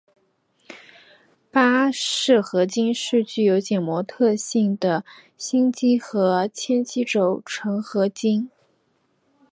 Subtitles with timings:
[1.51, 5.05] 巴氏合金是具有减摩特性的
[5.37, 8.49] 锡基和铅基轴承合金。